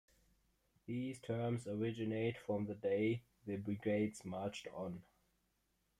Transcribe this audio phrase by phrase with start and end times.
[0.87, 5.03] These terms originate from the day the brigades marched on.